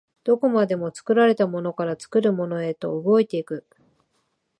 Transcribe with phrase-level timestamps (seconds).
[0.23, 3.67] どこまでも作られたものから作るものへと動いて行く。